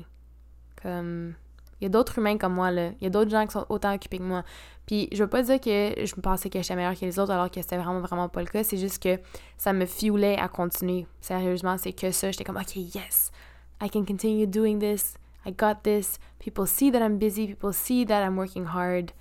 [0.84, 1.36] Comme
[1.80, 3.66] il y a d'autres humains comme moi là, il y a d'autres gens qui sont
[3.70, 4.44] autant occupés que moi.
[4.86, 7.50] Puis je veux pas dire que je pensais que j'étais meilleure que les autres alors
[7.50, 9.18] que c'était vraiment vraiment pas le cas, c'est juste que
[9.58, 11.08] ça me fuelait à continuer.
[11.22, 13.32] Sérieusement, c'est que ça, j'étais comme OK, yes.
[13.82, 15.16] I can continue doing this.
[15.46, 16.20] I got this.
[16.40, 19.12] People see that I'm busy, people see that I'm working hard.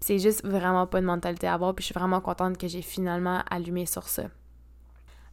[0.00, 2.82] C'est juste vraiment pas une mentalité à avoir, puis je suis vraiment contente que j'ai
[2.82, 4.24] finalement allumé sur ça.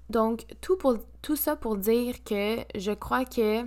[0.10, 3.64] Donc, tout, ça pour dire que je crois que,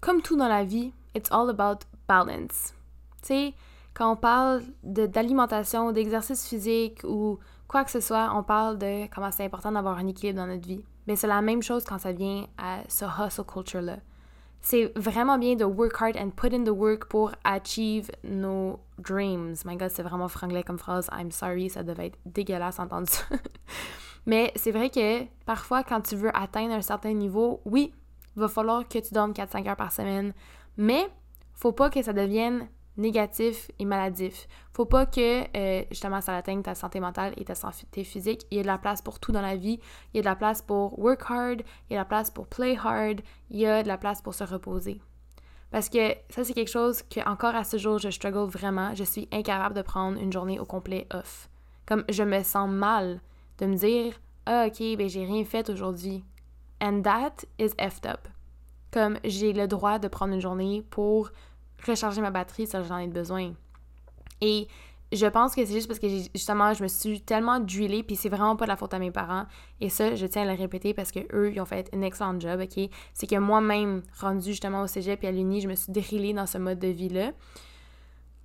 [0.00, 2.74] comme tout dans la vie, it's all about balance.
[3.22, 3.54] Tu sais,
[3.94, 9.30] quand on parle d'alimentation, d'exercice physique ou quoi que ce soit, on parle de comment
[9.30, 10.84] c'est important d'avoir un équilibre dans notre vie.
[11.06, 13.96] Mais c'est la même chose quand ça vient à ce hustle culture-là
[14.62, 19.56] c'est vraiment bien de work hard and put in the work pour achieve nos dreams.
[19.64, 21.08] My God, c'est vraiment franglais comme phrase.
[21.12, 23.24] I'm sorry, ça devait être dégueulasse entendre ça.
[24.26, 27.92] Mais c'est vrai que parfois, quand tu veux atteindre un certain niveau, oui,
[28.36, 30.32] il va falloir que tu dormes 4-5 heures par semaine.
[30.76, 31.08] Mais
[31.54, 34.46] faut pas que ça devienne négatif et maladif.
[34.72, 38.46] Faut pas que euh, justement ça atteigne ta santé mentale et ta santé physique.
[38.50, 39.80] Il y a de la place pour tout dans la vie.
[40.12, 42.30] Il y a de la place pour work hard, il y a de la place
[42.30, 45.00] pour play hard, il y a de la place pour se reposer.
[45.70, 48.94] Parce que ça, c'est quelque chose que encore à ce jour, je struggle vraiment.
[48.94, 51.48] Je suis incapable de prendre une journée au complet off.
[51.86, 53.20] Comme je me sens mal
[53.58, 56.24] de me dire Ah, ok, ben j'ai rien fait aujourd'hui.
[56.82, 58.28] And that is effed up.
[58.90, 61.30] Comme j'ai le droit de prendre une journée pour
[61.86, 63.52] recharger ma batterie si j'en ai besoin.
[64.40, 64.68] Et
[65.12, 68.30] je pense que c'est juste parce que justement, je me suis tellement drillée, puis c'est
[68.30, 69.44] vraiment pas de la faute à mes parents.
[69.80, 72.40] Et ça, je tiens à le répéter parce que eux, ils ont fait un excellent
[72.40, 72.88] job, ok?
[73.12, 76.46] C'est que moi-même, rendue justement au cégep et à l'uni, je me suis drillée dans
[76.46, 77.32] ce mode de vie-là,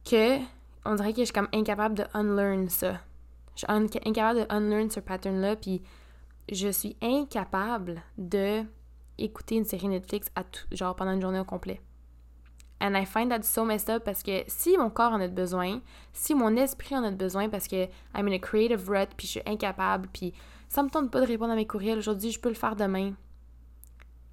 [0.04, 0.38] que
[0.86, 3.00] on dirait que je suis comme incapable de unlearn ça.
[3.56, 5.82] Je suis incapable de unlearn ce pattern-là, puis
[6.52, 8.63] je suis incapable de
[9.17, 11.82] écouter une série Netflix à tout, genre pendant une journée au complet.
[12.80, 15.82] And I find that so messed up parce que si mon corps en a besoin,
[16.13, 17.86] si mon esprit en a besoin parce que
[18.16, 20.34] I'm in a creative rut puis je suis incapable puis
[20.70, 23.13] ça me tente pas de répondre à mes courriels aujourd'hui, je peux le faire demain.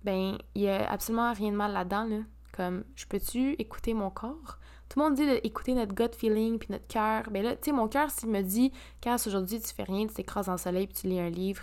[0.03, 2.19] Ben, il y a absolument rien de mal là-dedans là.
[2.53, 4.59] Comme je peux-tu écouter mon corps?
[4.89, 7.25] Tout le monde dit d'écouter notre gut feeling puis notre cœur.
[7.31, 8.71] Ben là, tu sais mon cœur s'il me dit
[9.03, 11.63] quand aujourd'hui tu fais rien, tu t'écrases dans le soleil puis tu lis un livre,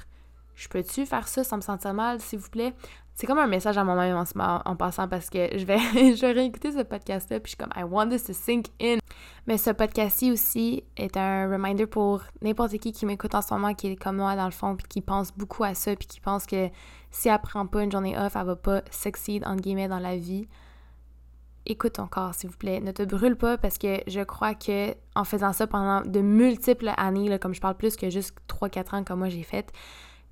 [0.55, 2.73] je peux-tu faire ça sans me sentir mal, s'il vous plaît?
[3.13, 6.31] C'est comme un message à moi-même en, en, passant parce que je vais, je vais
[6.31, 8.97] réécouter ce podcast-là puis je suis comme I want this to sink in.
[9.47, 13.73] Mais ce podcast-ci aussi est un reminder pour n'importe qui qui m'écoute en ce moment,
[13.73, 16.19] qui est comme moi dans le fond, puis qui pense beaucoup à ça, puis qui
[16.19, 16.69] pense que
[17.09, 20.15] si elle prend pas une journée off, elle va pas succeed entre guillemets dans la
[20.15, 20.47] vie.
[21.65, 22.79] Écoute ton corps, s'il vous plaît.
[22.79, 26.91] Ne te brûle pas parce que je crois que en faisant ça pendant de multiples
[26.97, 29.71] années, comme je parle plus que juste 3-4 ans comme moi j'ai fait,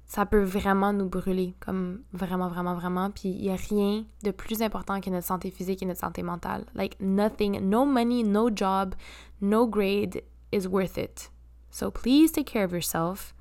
[0.10, 3.12] ça peut vraiment nous brûler, comme vraiment, vraiment, vraiment.
[3.12, 6.24] Puis il n'y a rien de plus important que notre santé physique et notre santé
[6.24, 6.66] mentale.
[6.74, 8.96] Like nothing, no money, no job,
[9.40, 11.32] no grade is worth it.
[11.70, 13.36] So please take care of yourself.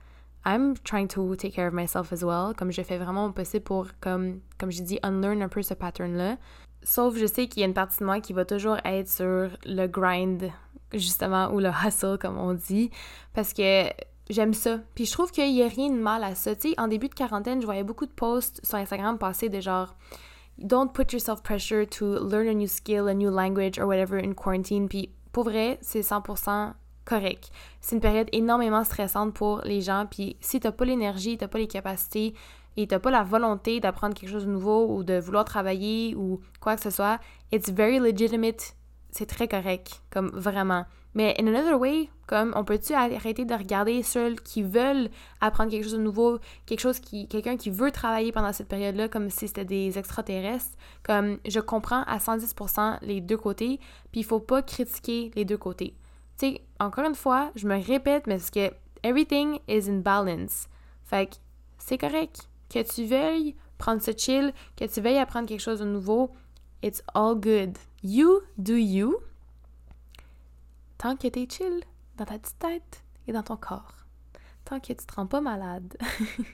[0.45, 2.53] I'm trying to take care of myself as well.
[2.55, 5.73] Comme je fais vraiment mon possible pour, comme, comme je dis, unlearn un peu ce
[5.73, 6.37] pattern-là.
[6.83, 9.49] Sauf je sais qu'il y a une partie de moi qui va toujours être sur
[9.65, 10.51] le grind,
[10.93, 12.91] justement, ou le hustle, comme on dit.
[13.33, 13.89] Parce que
[14.31, 14.79] j'aime ça.
[14.95, 16.55] Puis je trouve qu'il n'y a rien de mal à ça.
[16.55, 19.61] Tu sais, en début de quarantaine, je voyais beaucoup de posts sur Instagram passer de
[19.61, 19.95] genre
[20.59, 24.33] Don't put yourself pressure to learn a new skill, a new language or whatever in
[24.33, 24.89] quarantine.
[24.89, 26.73] Puis pour vrai, c'est 100%
[27.05, 27.51] correct.
[27.81, 30.07] C'est une période énormément stressante pour les gens.
[30.11, 32.35] Puis si t'as pas l'énergie, t'as pas les capacités
[32.77, 36.41] et t'as pas la volonté d'apprendre quelque chose de nouveau ou de vouloir travailler ou
[36.61, 37.19] quoi que ce soit,
[37.53, 38.75] it's very legitimate.
[39.11, 40.85] C'est très correct, comme vraiment.
[41.15, 45.09] Mais in another way, comme on peut-tu arrêter de regarder ceux qui veulent
[45.41, 49.09] apprendre quelque chose de nouveau, quelque chose qui, quelqu'un qui veut travailler pendant cette période-là,
[49.09, 50.77] comme si c'était des extraterrestres?
[51.03, 53.81] Comme je comprends à 110% les deux côtés,
[54.13, 55.95] puis il faut pas critiquer les deux côtés.
[56.39, 60.69] Tu sais, encore une fois, je me répète, mais c'est que everything is in balance.
[61.05, 61.37] Fait que
[61.79, 62.49] c'est correct.
[62.69, 66.31] Que tu veuilles prendre ce chill, que tu veuilles apprendre quelque chose de nouveau,
[66.83, 67.79] it's all good.
[68.03, 69.17] You do you
[70.99, 71.83] tant que t'es chill
[72.17, 73.95] dans ta petite tête et dans ton corps?
[74.65, 75.97] Tant que tu te rends pas malade.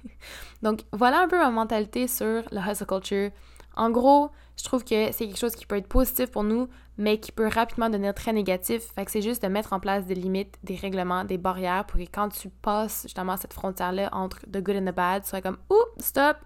[0.62, 3.30] Donc, voilà un peu ma mentalité sur le hustle culture.
[3.76, 7.18] En gros, je trouve que c'est quelque chose qui peut être positif pour nous, mais
[7.18, 8.82] qui peut rapidement devenir très négatif.
[8.94, 11.98] Fait que c'est juste de mettre en place des limites, des règlements, des barrières pour
[11.98, 15.40] que quand tu passes justement cette frontière-là entre the good and the bad, tu sois
[15.40, 16.36] comme Ouh, stop!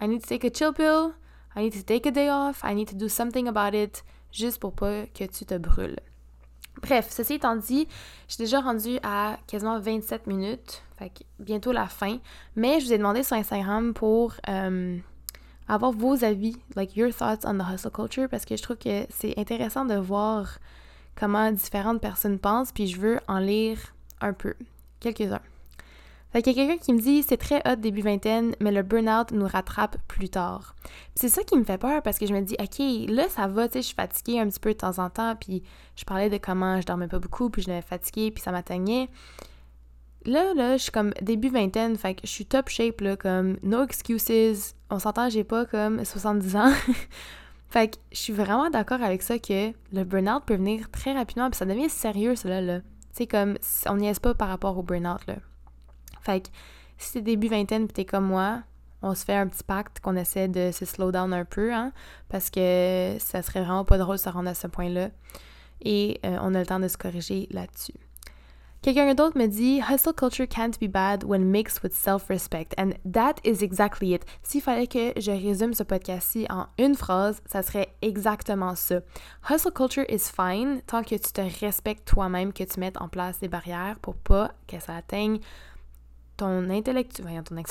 [0.00, 1.12] I need to take a chill pill.
[1.54, 2.62] I need to take a day off.
[2.64, 4.02] I need to do something about it.
[4.32, 5.98] Juste pour pas que tu te brûles.
[6.82, 7.86] Bref, ceci étant dit,
[8.28, 12.18] j'ai déjà rendu à quasiment 27 minutes, fait bientôt la fin,
[12.56, 14.98] mais je vous ai demandé sur Instagram pour euh,
[15.68, 19.06] avoir vos avis, like your thoughts on the hustle culture, parce que je trouve que
[19.10, 20.58] c'est intéressant de voir
[21.16, 23.78] comment différentes personnes pensent, puis je veux en lire
[24.20, 24.54] un peu,
[25.00, 25.40] quelques-uns.
[26.32, 28.82] Fait qu'il y a quelqu'un qui me dit c'est très hot début vingtaine, mais le
[28.82, 30.76] burn-out nous rattrape plus tard.
[31.16, 33.66] c'est ça qui me fait peur parce que je me dis OK, là ça va,
[33.66, 35.64] tu sais, je suis fatiguée un petit peu de temps en temps, puis
[35.96, 39.08] je parlais de comment je dormais pas beaucoup, puis je l'avais fatiguée, puis ça m'atteignait.
[40.26, 43.56] Là, là, je suis comme début vingtaine, fait que je suis top shape, là, comme
[43.62, 44.74] no excuses.
[44.90, 46.72] On s'entend, j'ai pas comme 70 ans.
[47.70, 51.48] fait que je suis vraiment d'accord avec ça que le burn-out peut venir très rapidement,
[51.48, 52.80] puis ça devient sérieux, cela, là.
[52.80, 55.36] Tu sais, comme, on n'y pas par rapport au burn-out, là.
[56.20, 56.48] Fait que
[56.98, 58.62] si t'es début vingtaine pis t'es comme moi,
[59.02, 61.92] on se fait un petit pacte qu'on essaie de se slow down un peu, hein,
[62.28, 65.08] parce que ça serait vraiment pas drôle de se rendre à ce point-là.
[65.82, 67.94] Et euh, on a le temps de se corriger là-dessus.
[68.82, 72.74] Quelqu'un d'autre me dit Hustle culture can't be bad when mixed with self-respect.
[72.78, 74.24] And that is exactly it.
[74.42, 79.00] S'il fallait que je résume ce podcast-ci en une phrase, ça serait exactement ça.
[79.50, 83.38] Hustle culture is fine tant que tu te respectes toi-même, que tu mettes en place
[83.40, 85.40] des barrières pour pas que ça atteigne
[86.40, 87.26] ton intellectuel.
[87.26, 87.44] Voyons,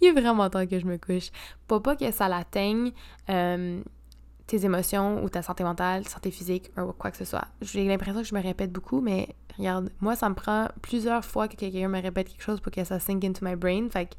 [0.00, 1.30] Il est vraiment temps que je me couche.
[1.66, 2.92] Pour pas que ça l'atteigne
[3.28, 3.82] euh,
[4.46, 7.46] tes émotions ou ta santé mentale, santé physique ou quoi que ce soit.
[7.60, 11.48] J'ai l'impression que je me répète beaucoup, mais regarde, moi, ça me prend plusieurs fois
[11.48, 13.88] que quelqu'un me répète quelque chose pour que ça sink into my brain.
[13.90, 14.14] Fait que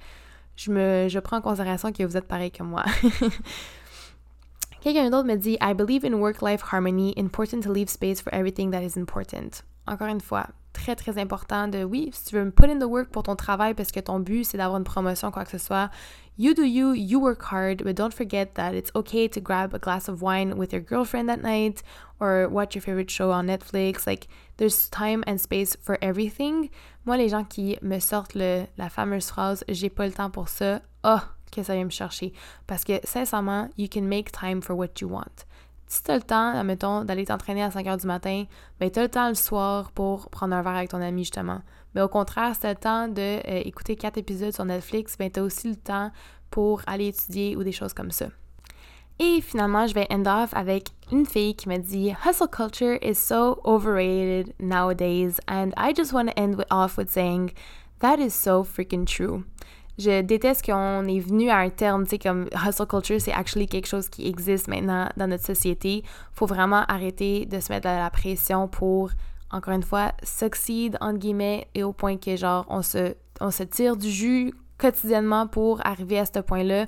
[0.57, 2.83] je, me, je prends en considération que vous êtes pareil que moi.
[4.81, 8.71] Quelqu'un d'autre me dit I believe in work-life harmony, important to leave space for everything
[8.71, 9.63] that is important.
[9.89, 12.83] Encore une fois, très, très important de, oui, si tu veux me put in the
[12.83, 15.57] work pour ton travail parce que ton but, c'est d'avoir une promotion, quoi que ce
[15.57, 15.89] soit,
[16.37, 19.79] you do you, you work hard, but don't forget that it's okay to grab a
[19.79, 21.81] glass of wine with your girlfriend that night
[22.19, 24.05] or watch your favorite show on Netflix.
[24.05, 26.69] Like, there's time and space for everything.
[27.03, 30.49] Moi, les gens qui me sortent le, la fameuse phrase «j'ai pas le temps pour
[30.49, 31.21] ça», oh,
[31.51, 32.31] que ça vient me chercher.
[32.67, 35.45] Parce que, sincèrement, you can make time for what you want
[35.89, 38.45] si tu as le temps, admettons, d'aller t'entraîner à 5 h du matin,
[38.79, 41.61] ben tu le temps le soir pour prendre un verre avec ton ami, justement.
[41.95, 45.31] Mais au contraire, si tu as le temps d'écouter euh, 4 épisodes sur Netflix, ben
[45.31, 46.11] tu aussi le temps
[46.51, 48.27] pour aller étudier ou des choses comme ça.
[49.17, 53.15] Et finalement, je vais end off avec une fille qui m'a dit Hustle culture is
[53.15, 57.51] so overrated nowadays, and I just want to end off with saying
[57.99, 59.43] that is so freaking true.
[59.99, 63.67] Je déteste qu'on est venu à un terme, tu sais, comme hustle culture, c'est actually
[63.67, 66.03] quelque chose qui existe maintenant dans notre société.
[66.31, 69.11] Faut vraiment arrêter de se mettre à la pression pour,
[69.51, 73.63] encore une fois, succeed, entre guillemets, et au point que, genre, on se, on se
[73.63, 76.85] tire du jus quotidiennement pour arriver à ce point-là.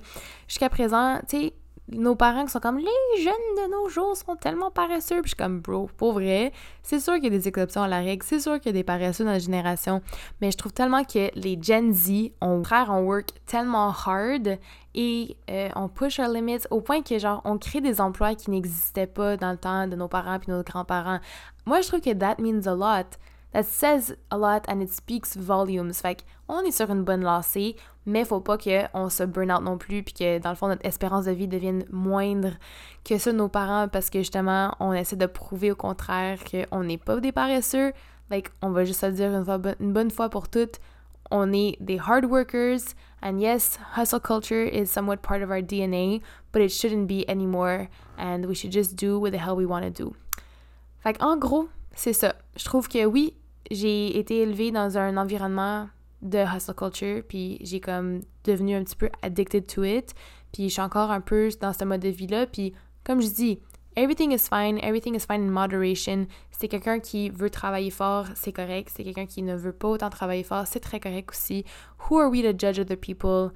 [0.48, 1.54] Jusqu'à présent, tu sais,
[1.92, 5.22] nos parents qui sont comme les jeunes de nos jours sont tellement paresseux.
[5.22, 6.52] Puis je suis comme, bro, pour vrai,
[6.84, 8.80] c'est sûr qu'il y a des exceptions à la règle, c'est sûr qu'il y a
[8.80, 10.02] des paresseux dans la génération,
[10.40, 14.58] mais je trouve tellement que les Gen Z, ont frère, on work tellement hard
[14.96, 18.52] et euh, on push our limits au point que, genre, on crée des emplois qui
[18.52, 21.20] n'existaient pas dans le temps de nos parents puis nos grands-parents.
[21.66, 23.18] Moi, je trouve que that means a lot.
[23.54, 25.94] That says a lot and it speaks volumes.
[25.94, 29.78] Fait qu'on est sur une bonne lancée, mais faut pas qu'on se burn out non
[29.78, 32.52] plus, puis que dans le fond, notre espérance de vie devienne moindre
[33.04, 36.84] que ceux de nos parents, parce que justement, on essaie de prouver au contraire qu'on
[36.84, 37.94] n'est pas des paresseux.
[38.30, 40.80] Like, on va juste se dire une, bonne fois pour toutes,
[41.30, 42.80] on est des hard workers,
[43.22, 47.88] and yes, hustle culture is somewhat part of our DNA, but it shouldn't be anymore,
[48.18, 50.14] and we should just do what the hell we want to do.
[51.04, 52.36] Fait en gros, c'est ça.
[52.56, 53.34] Je trouve que oui,
[53.70, 55.88] j'ai été élevée dans un environnement
[56.22, 60.14] de hustle culture, puis j'ai comme devenu un petit peu addicted to it,
[60.52, 63.60] puis je suis encore un peu dans ce mode de vie-là, puis comme je dis,
[63.96, 66.28] everything is fine, everything is fine in moderation.
[66.52, 68.92] C'est quelqu'un qui veut travailler fort, c'est correct.
[68.96, 71.66] C'est quelqu'un qui ne veut pas autant travailler fort, c'est très correct aussi.
[72.10, 73.52] Who are we to judge other people?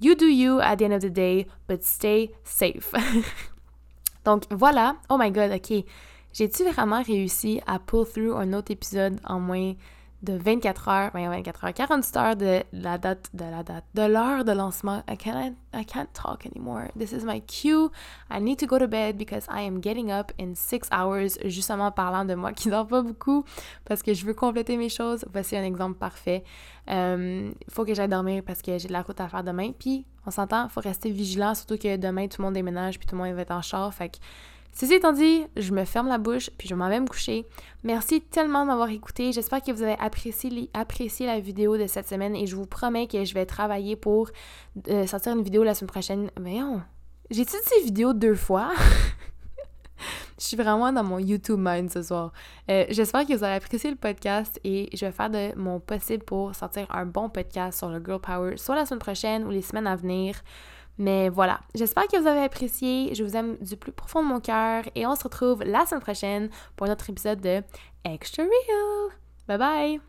[0.00, 2.92] You do you at the end of the day, but stay safe.
[4.24, 4.96] Donc voilà.
[5.08, 5.84] Oh my god, ok.
[6.32, 9.74] J'ai-tu vraiment réussi à pull through un autre épisode en moins
[10.22, 14.44] de 24 heures, 24 heures, 48 heures de la date, de la date, de l'heure
[14.44, 15.02] de lancement.
[15.08, 16.90] I can't, I can't talk anymore.
[16.98, 17.90] This is my cue.
[18.30, 21.92] I need to go to bed because I am getting up in six hours, justement
[21.92, 23.44] parlant de moi qui dort pas beaucoup
[23.84, 25.24] parce que je veux compléter mes choses.
[25.32, 26.42] Voici un exemple parfait.
[26.88, 29.72] Il euh, faut que j'aille dormir parce que j'ai de la route à faire demain.
[29.78, 33.14] Puis, on s'entend, faut rester vigilant, surtout que demain, tout le monde déménage puis tout
[33.14, 33.92] le monde va être en char.
[33.94, 34.16] Fait que
[34.72, 37.46] Ceci étant dit, je me ferme la bouche puis je m'en vais me coucher.
[37.82, 39.32] Merci tellement de m'avoir écouté.
[39.32, 43.24] J'espère que vous avez apprécié, la vidéo de cette semaine et je vous promets que
[43.24, 44.30] je vais travailler pour
[44.88, 46.30] euh, sortir une vidéo la semaine prochaine.
[46.40, 46.80] Mais non,
[47.30, 48.70] j'ai-tu dit vidéo deux fois?
[50.38, 52.32] je suis vraiment dans mon YouTube mind ce soir.
[52.70, 56.24] Euh, j'espère que vous avez apprécié le podcast et je vais faire de mon possible
[56.24, 59.62] pour sortir un bon podcast sur le Girl Power, soit la semaine prochaine ou les
[59.62, 60.36] semaines à venir.
[60.98, 63.14] Mais voilà, j'espère que vous avez apprécié.
[63.14, 66.02] Je vous aime du plus profond de mon cœur et on se retrouve la semaine
[66.02, 67.62] prochaine pour notre épisode de
[68.04, 69.12] Extra Real.
[69.46, 70.00] Bye bye!